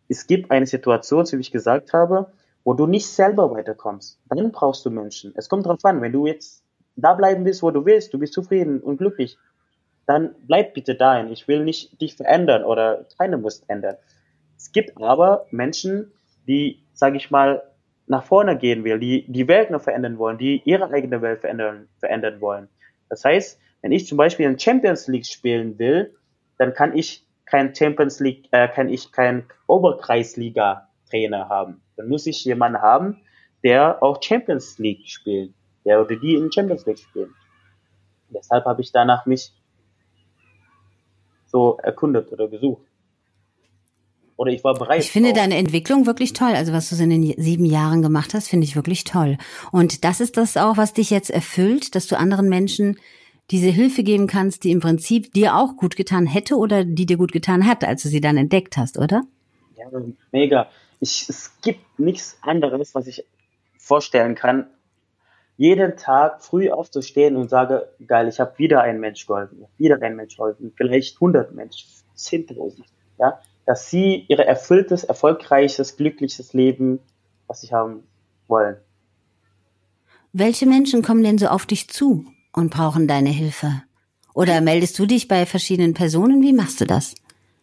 [0.07, 2.31] es gibt eine Situation, so wie ich gesagt habe,
[2.63, 4.19] wo du nicht selber weiterkommst.
[4.29, 5.33] Dann brauchst du Menschen.
[5.35, 6.63] Es kommt drauf an, wenn du jetzt
[6.95, 9.37] da bleiben willst, wo du willst, du bist zufrieden und glücklich,
[10.07, 11.31] dann bleib bitte dahin.
[11.31, 13.97] Ich will nicht dich verändern oder keiner muss ändern.
[14.57, 16.11] Es gibt aber Menschen,
[16.47, 17.61] die, sage ich mal,
[18.07, 21.89] nach vorne gehen will, die die Welt noch verändern wollen, die ihre eigene Welt verändern,
[21.99, 22.69] verändern wollen.
[23.09, 26.15] Das heißt, wenn ich zum Beispiel in Champions League spielen will,
[26.57, 31.81] dann kann ich kein Champions League, äh, kann ich kein Oberkreisliga Trainer haben.
[31.97, 33.21] Dann muss ich jemanden haben,
[33.63, 35.53] der auch Champions League spielt,
[35.85, 37.33] der oder die in Champions League spielen.
[38.29, 39.53] deshalb habe ich danach mich
[41.57, 42.85] so erkundet oder gesucht
[44.37, 45.01] oder ich war bereit.
[45.01, 46.53] Ich finde deine Entwicklung wirklich toll.
[46.53, 49.37] Also was du in den sieben Jahren gemacht hast, finde ich wirklich toll.
[49.71, 52.97] Und das ist das auch, was dich jetzt erfüllt, dass du anderen Menschen
[53.49, 57.17] diese Hilfe geben kannst, die im Prinzip dir auch gut getan hätte oder die dir
[57.17, 59.23] gut getan hat, als du sie dann entdeckt hast, oder?
[59.75, 59.85] Ja,
[60.31, 60.69] mega.
[60.99, 63.25] Ich, es gibt nichts anderes, was ich
[63.77, 64.67] vorstellen kann,
[65.57, 70.15] jeden Tag früh aufzustehen und sage, geil, ich habe wieder einen Mensch geholfen, wieder einen
[70.15, 72.83] Mensch geholfen, vielleicht 100 Menschen, 10.000,
[73.19, 76.99] ja, dass sie ihr erfülltes, erfolgreiches, glückliches Leben,
[77.47, 78.03] was sie haben
[78.47, 78.77] wollen.
[80.31, 83.81] Welche Menschen kommen denn so auf dich zu und brauchen deine Hilfe?
[84.35, 86.43] Oder meldest du dich bei verschiedenen Personen?
[86.43, 87.15] Wie machst du das?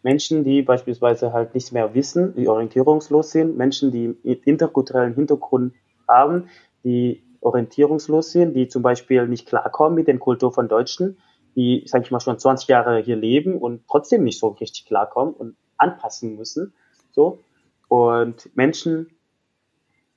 [0.03, 5.73] Menschen, die beispielsweise halt nichts mehr wissen, die orientierungslos sind, Menschen, die interkulturellen Hintergrund
[6.07, 6.49] haben,
[6.83, 11.17] die orientierungslos sind, die zum Beispiel nicht klarkommen mit der Kultur von Deutschen,
[11.55, 15.33] die, sage ich mal, schon 20 Jahre hier leben und trotzdem nicht so richtig klarkommen
[15.33, 16.73] und anpassen müssen.
[17.11, 17.39] So.
[17.87, 19.11] Und Menschen,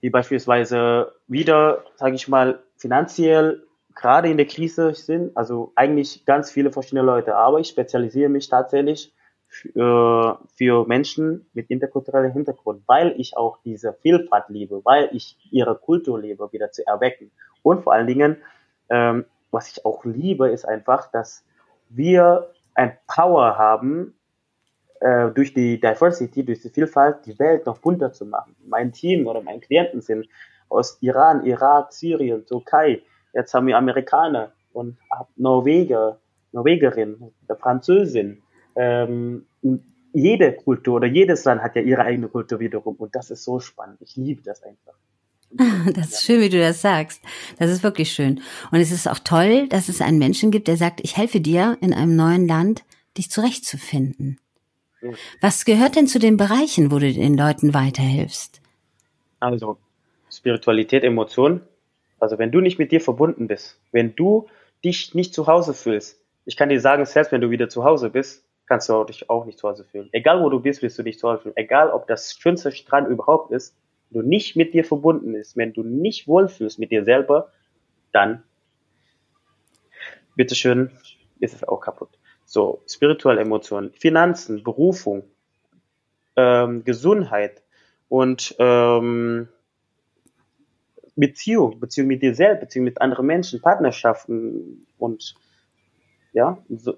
[0.02, 3.62] die beispielsweise wieder, sage ich mal, finanziell
[3.94, 8.48] gerade in der Krise sind, also eigentlich ganz viele verschiedene Leute, aber ich spezialisiere mich
[8.48, 9.12] tatsächlich
[9.48, 15.74] für, für Menschen mit interkulturellem Hintergrund, weil ich auch diese Vielfalt liebe, weil ich ihre
[15.74, 17.30] Kultur liebe, wieder zu erwecken.
[17.62, 18.36] Und vor allen Dingen,
[18.90, 21.44] ähm, was ich auch liebe, ist einfach, dass
[21.88, 24.14] wir ein Power haben,
[25.00, 28.54] äh, durch die Diversity, durch die Vielfalt, die Welt noch bunter zu machen.
[28.66, 30.28] Mein Team oder meine Klienten sind
[30.68, 33.02] aus Iran, Irak, Syrien, Türkei.
[33.32, 34.98] Jetzt haben wir Amerikaner und
[35.36, 36.18] Norweger,
[36.52, 38.42] Norwegerin, der Französin,
[38.78, 39.46] ähm,
[40.12, 43.60] jede Kultur oder jedes Land hat ja ihre eigene Kultur wiederum und das ist so
[43.60, 43.98] spannend.
[44.00, 44.94] Ich liebe das einfach.
[45.94, 47.22] Das ist schön, wie du das sagst.
[47.58, 48.40] Das ist wirklich schön.
[48.70, 51.78] Und es ist auch toll, dass es einen Menschen gibt, der sagt, ich helfe dir
[51.80, 52.84] in einem neuen Land,
[53.16, 54.38] dich zurechtzufinden.
[55.00, 55.10] Ja.
[55.40, 58.60] Was gehört denn zu den Bereichen, wo du den Leuten weiterhilfst?
[59.40, 59.78] Also
[60.30, 61.62] Spiritualität, Emotion.
[62.20, 64.48] Also wenn du nicht mit dir verbunden bist, wenn du
[64.84, 68.10] dich nicht zu Hause fühlst, ich kann dir sagen, selbst wenn du wieder zu Hause
[68.10, 70.08] bist, kannst du dich auch nicht zu Hause fühlen.
[70.12, 71.56] Egal wo du bist, wirst du dich zu Hause fühlen.
[71.56, 73.74] Egal ob das schönste Strand überhaupt ist,
[74.10, 77.50] wenn du nicht mit dir verbunden bist, wenn du nicht wohlfühlst mit dir selber,
[78.12, 78.42] dann,
[80.36, 80.90] bitteschön,
[81.40, 82.10] ist es auch kaputt.
[82.44, 85.24] So, spirituelle Emotionen, Finanzen, Berufung,
[86.36, 87.62] ähm, Gesundheit
[88.08, 89.48] und ähm,
[91.16, 95.34] Beziehung, Beziehung mit dir selbst, Beziehung mit anderen Menschen, Partnerschaften und
[96.32, 96.96] ja, so,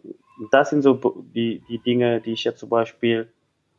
[0.51, 0.95] das sind so
[1.35, 3.33] die, die Dinge, die ich jetzt zum Beispiel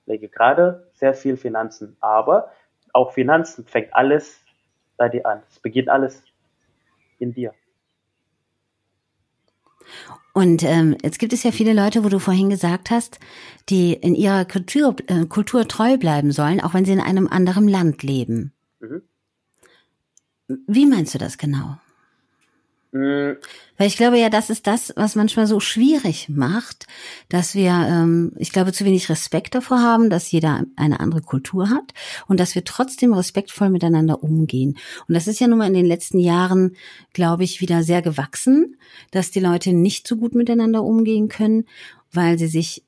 [0.06, 0.30] lege.
[0.30, 1.98] Gerade sehr viel Finanzen.
[2.00, 2.52] Aber
[2.94, 4.40] auch Finanzen fängt alles
[4.98, 5.42] bei dir an.
[5.50, 6.24] Es beginnt alles
[7.20, 7.54] in dir.
[10.34, 13.20] Und ähm, jetzt gibt es ja viele Leute, wo du vorhin gesagt hast,
[13.70, 17.68] die in ihrer Kultur, äh, Kultur treu bleiben sollen, auch wenn sie in einem anderen
[17.68, 18.54] Land leben.
[18.80, 19.02] Mhm.
[20.68, 21.78] Wie meinst du das genau?
[22.92, 23.38] Mhm.
[23.78, 26.88] Weil ich glaube ja, das ist das, was manchmal so schwierig macht,
[27.30, 31.70] dass wir, ähm, ich glaube, zu wenig Respekt davor haben, dass jeder eine andere Kultur
[31.70, 31.94] hat
[32.28, 34.78] und dass wir trotzdem respektvoll miteinander umgehen.
[35.08, 36.76] Und das ist ja nun mal in den letzten Jahren,
[37.14, 38.78] glaube ich, wieder sehr gewachsen,
[39.12, 41.66] dass die Leute nicht so gut miteinander umgehen können,
[42.12, 42.84] weil sie sich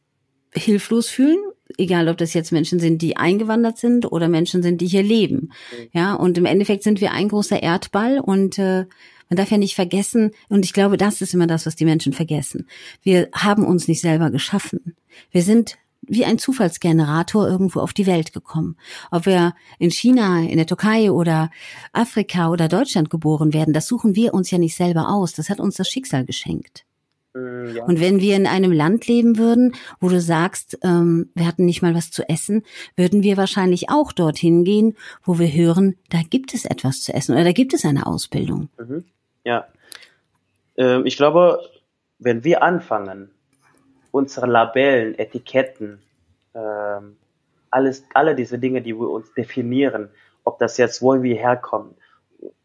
[0.54, 1.40] hilflos fühlen
[1.78, 5.52] egal ob das jetzt Menschen sind, die eingewandert sind oder Menschen sind, die hier leben.
[5.72, 5.88] Mhm.
[5.94, 8.86] Ja, und im Endeffekt sind wir ein großer Erdball und äh,
[9.34, 12.14] man darf ja nicht vergessen, und ich glaube, das ist immer das, was die Menschen
[12.14, 12.68] vergessen.
[13.02, 14.96] Wir haben uns nicht selber geschaffen.
[15.32, 18.76] Wir sind wie ein Zufallsgenerator irgendwo auf die Welt gekommen.
[19.10, 21.50] Ob wir in China, in der Türkei oder
[21.94, 25.34] Afrika oder Deutschland geboren werden, das suchen wir uns ja nicht selber aus.
[25.34, 26.86] Das hat uns das Schicksal geschenkt.
[27.34, 27.86] Ja.
[27.86, 31.82] Und wenn wir in einem Land leben würden, wo du sagst, ähm, wir hatten nicht
[31.82, 32.62] mal was zu essen,
[32.96, 37.34] würden wir wahrscheinlich auch dorthin gehen, wo wir hören, da gibt es etwas zu essen
[37.34, 38.70] oder da gibt es eine Ausbildung.
[38.78, 39.06] Mhm.
[39.44, 39.68] Ja.
[40.78, 41.60] Ähm, ich glaube,
[42.20, 43.32] wenn wir anfangen,
[44.12, 46.02] unsere Labellen, Etiketten,
[46.54, 47.18] ähm,
[47.72, 50.10] alles, alle diese Dinge, die wir uns definieren,
[50.44, 51.96] ob das jetzt, wo wir herkommen,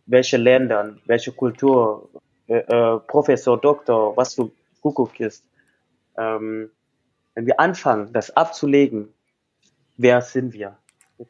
[0.06, 2.08] welche Länder, welche Kultur,
[2.46, 5.44] äh, äh, Professor, Doktor, was du Kuckuck ist,
[6.16, 6.70] ähm,
[7.34, 9.08] wenn wir anfangen, das abzulegen,
[9.96, 10.76] wer sind wir?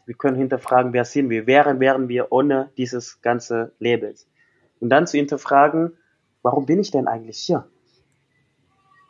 [0.07, 1.47] Wir können hinterfragen, wer sind wir?
[1.47, 4.27] Wären, wären wir ohne dieses ganze Labels?
[4.81, 5.97] Und dann zu hinterfragen,
[6.43, 7.69] warum bin ich denn eigentlich hier?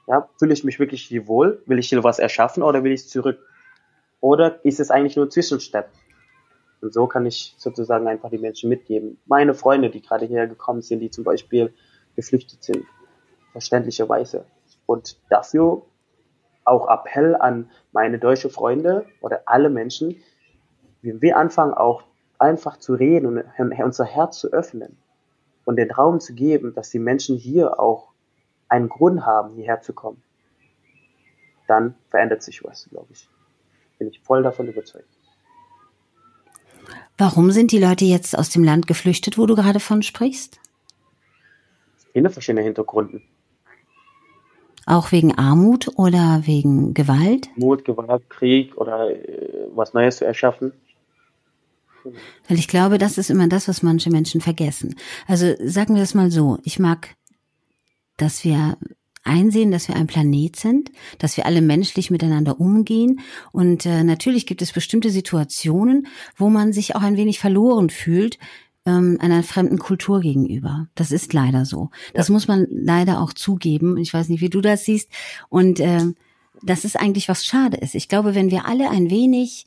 [0.07, 1.63] Ja, fühle ich mich wirklich hier wohl?
[1.67, 3.39] Will ich hier was erschaffen oder will ich zurück?
[4.21, 5.89] Oder ist es eigentlich nur Zwischenstep?
[6.81, 9.19] Und so kann ich sozusagen einfach die Menschen mitgeben.
[9.27, 11.75] Meine Freunde, die gerade hierher gekommen sind, die zum Beispiel
[12.17, 12.85] geflüchtet sind,
[13.53, 14.45] verständlicherweise.
[14.87, 15.83] Und dafür
[16.65, 20.17] auch Appell an meine deutsche Freunde oder alle Menschen,
[21.03, 22.03] wenn wir anfangen auch
[22.39, 23.45] einfach zu reden und
[23.83, 24.97] unser Herz zu öffnen,
[25.69, 28.09] und den Raum zu geben, dass die Menschen hier auch
[28.71, 30.23] einen Grund haben, hierher zu kommen,
[31.67, 33.29] dann verändert sich was, glaube ich.
[33.99, 35.05] Bin ich voll davon überzeugt.
[37.19, 40.59] Warum sind die Leute jetzt aus dem Land geflüchtet, wo du gerade von sprichst?
[42.15, 43.23] In verschiedenen Hintergründen.
[44.87, 47.51] Auch wegen Armut oder wegen Gewalt?
[47.57, 50.73] Mut, Gewalt, Krieg oder äh, was Neues zu erschaffen.
[52.49, 54.95] Weil ich glaube, das ist immer das, was manche Menschen vergessen.
[55.27, 56.59] Also sagen wir das mal so.
[56.65, 57.17] Ich mag,
[58.17, 58.77] dass wir
[59.25, 63.21] einsehen, dass wir ein Planet sind, dass wir alle menschlich miteinander umgehen.
[63.53, 68.39] Und äh, natürlich gibt es bestimmte Situationen, wo man sich auch ein wenig verloren fühlt,
[68.87, 70.89] ähm, einer fremden Kultur gegenüber.
[70.95, 71.91] Das ist leider so.
[72.15, 72.33] Das ja.
[72.33, 73.99] muss man leider auch zugeben.
[73.99, 75.11] Ich weiß nicht, wie du das siehst.
[75.49, 76.07] Und äh,
[76.63, 77.95] das ist eigentlich was schade ist.
[77.95, 79.67] Ich glaube, wenn wir alle ein wenig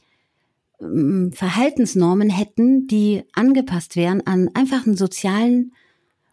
[1.33, 5.73] Verhaltensnormen hätten, die angepasst wären an einfach einen sozialen,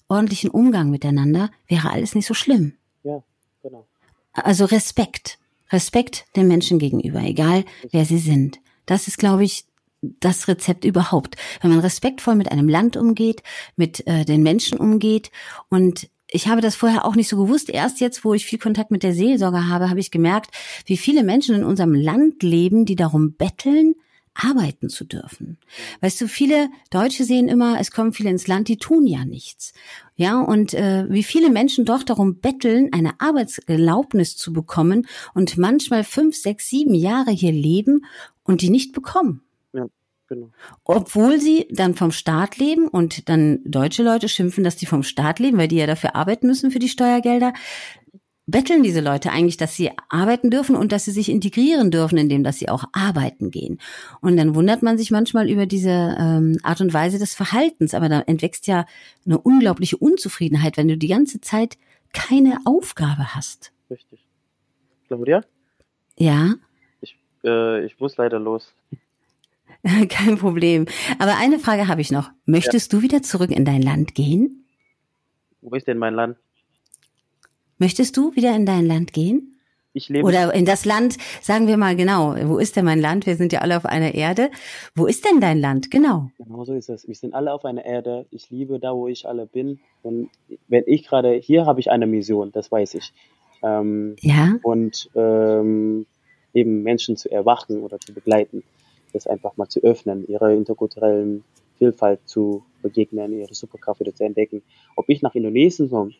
[0.08, 2.72] ordentlichen Umgang miteinander, wäre alles nicht so schlimm.
[3.02, 3.22] Ja,
[3.62, 3.86] genau.
[4.32, 5.38] Also Respekt.
[5.70, 8.58] Respekt den Menschen gegenüber, egal wer sie sind.
[8.86, 9.66] Das ist, glaube ich,
[10.00, 11.36] das Rezept überhaupt.
[11.60, 13.42] Wenn man respektvoll mit einem Land umgeht,
[13.76, 15.30] mit äh, den Menschen umgeht
[15.68, 17.70] und ich habe das vorher auch nicht so gewusst.
[17.70, 20.50] Erst jetzt, wo ich viel Kontakt mit der Seelsorge habe, habe ich gemerkt,
[20.84, 23.94] wie viele Menschen in unserem Land leben, die darum betteln,
[24.38, 25.58] arbeiten zu dürfen.
[26.00, 29.72] Weißt du, viele Deutsche sehen immer, es kommen viele ins Land, die tun ja nichts.
[30.16, 36.04] Ja, und äh, wie viele Menschen doch darum betteln, eine Arbeitserlaubnis zu bekommen und manchmal
[36.04, 38.04] fünf, sechs, sieben Jahre hier leben
[38.44, 39.42] und die nicht bekommen.
[40.28, 40.50] Genau.
[40.84, 45.38] Obwohl sie dann vom Staat leben und dann deutsche Leute schimpfen, dass die vom Staat
[45.38, 47.54] leben, weil die ja dafür arbeiten müssen für die Steuergelder,
[48.48, 52.42] betteln diese Leute eigentlich, dass sie arbeiten dürfen und dass sie sich integrieren dürfen, indem
[52.42, 53.78] dass sie auch arbeiten gehen.
[54.20, 58.08] Und dann wundert man sich manchmal über diese ähm, Art und Weise des Verhaltens, aber
[58.08, 58.86] da entwächst ja
[59.26, 61.76] eine unglaubliche Unzufriedenheit, wenn du die ganze Zeit
[62.12, 63.72] keine Aufgabe hast.
[63.90, 64.24] Richtig.
[65.06, 65.42] Claudia?
[66.16, 66.54] Ja.
[67.02, 68.74] Ich, äh, ich muss leider los.
[70.08, 70.86] Kein Problem.
[71.18, 72.30] Aber eine Frage habe ich noch.
[72.46, 72.98] Möchtest ja.
[72.98, 74.64] du wieder zurück in dein Land gehen?
[75.60, 76.38] Wo ist denn mein Land?
[77.78, 79.54] Möchtest du wieder in dein Land gehen?
[79.94, 80.26] Ich lebe.
[80.26, 82.36] Oder in das Land, sagen wir mal genau.
[82.44, 83.26] Wo ist denn mein Land?
[83.26, 84.50] Wir sind ja alle auf einer Erde.
[84.94, 85.90] Wo ist denn dein Land?
[85.90, 86.30] Genau.
[86.38, 87.08] Genau so ist es.
[87.08, 88.26] Wir sind alle auf einer Erde.
[88.30, 89.80] Ich liebe da, wo ich alle bin.
[90.02, 90.30] Und
[90.68, 93.12] wenn ich gerade hier habe ich eine Mission, das weiß ich.
[93.62, 94.56] Ähm, ja.
[94.62, 96.06] Und ähm,
[96.52, 98.62] eben Menschen zu erwachen oder zu begleiten
[99.12, 101.44] das einfach mal zu öffnen, ihre interkulturellen
[101.78, 104.62] Vielfalt zu begegnen, ihre Superkraft wieder zu entdecken.
[104.96, 106.12] Ob ich nach Indonesien komme,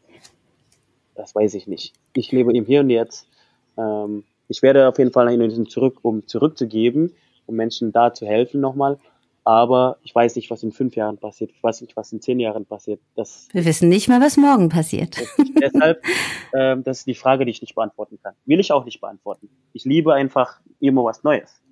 [1.19, 1.95] das weiß ich nicht.
[2.15, 3.29] Ich lebe im Hier und Jetzt.
[3.77, 7.13] Ähm, ich werde auf jeden Fall nach Indonesien zurück, um zurückzugeben,
[7.47, 8.99] um Menschen da zu helfen nochmal.
[9.45, 11.51] Aber ich weiß nicht, was in fünf Jahren passiert.
[11.51, 13.01] Ich weiß nicht, was in zehn Jahren passiert.
[13.17, 15.17] Das Wir wissen nicht mal, was morgen passiert.
[15.61, 16.03] Deshalb,
[16.55, 18.35] ähm, das ist die Frage, die ich nicht beantworten kann.
[18.45, 19.49] Will ich auch nicht beantworten.
[19.73, 21.63] Ich liebe einfach immer was Neues.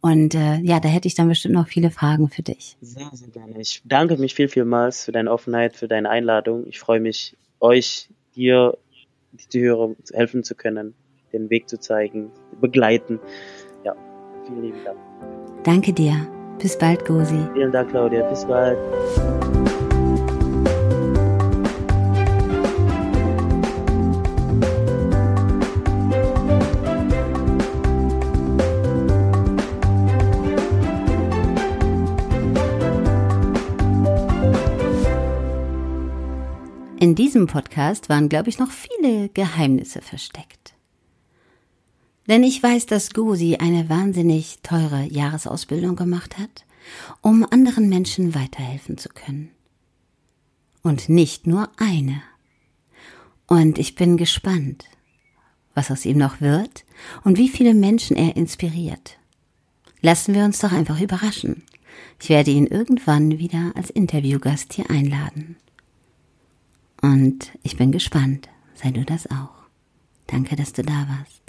[0.00, 2.76] Und äh, ja, da hätte ich dann bestimmt noch viele Fragen für dich.
[2.80, 3.60] Sehr, sehr gerne.
[3.60, 6.66] Ich danke mich viel, vielmals für deine Offenheit, für deine Einladung.
[6.66, 8.76] Ich freue mich, euch, dir,
[9.32, 10.94] die Zuhörer helfen zu können,
[11.32, 13.18] den Weg zu zeigen, begleiten.
[13.84, 13.94] Ja,
[14.46, 14.98] vielen lieben Dank.
[15.64, 16.14] Danke dir.
[16.60, 17.38] Bis bald, Gosi.
[17.54, 18.28] Vielen Dank, Claudia.
[18.28, 18.78] Bis bald.
[37.36, 40.72] Diesem Podcast waren, glaube ich, noch viele Geheimnisse versteckt.
[42.26, 46.64] Denn ich weiß, dass Gosi eine wahnsinnig teure Jahresausbildung gemacht hat,
[47.20, 49.50] um anderen Menschen weiterhelfen zu können.
[50.82, 52.22] Und nicht nur eine.
[53.46, 54.86] Und ich bin gespannt,
[55.74, 56.86] was aus ihm noch wird
[57.22, 59.18] und wie viele Menschen er inspiriert.
[60.00, 61.64] Lassen wir uns doch einfach überraschen.
[62.18, 65.56] Ich werde ihn irgendwann wieder als Interviewgast hier einladen.
[67.06, 68.48] Und ich bin gespannt.
[68.74, 69.68] Sei du das auch.
[70.26, 71.45] Danke, dass du da warst.